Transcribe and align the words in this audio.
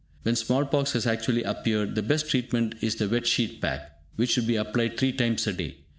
When 0.23 0.35
small 0.35 0.65
pox 0.65 0.93
has 0.93 1.05
actually 1.05 1.43
appeared, 1.43 1.93
the 1.93 2.01
best 2.01 2.27
treatment 2.27 2.73
is 2.81 2.95
the 2.95 3.07
"Wet 3.07 3.27
Sheet 3.27 3.61
Pack", 3.61 4.01
which 4.15 4.31
should 4.31 4.47
be 4.47 4.55
applied 4.55 4.97
three 4.97 5.11
times 5.11 5.45
a 5.45 5.53
day. 5.53 5.77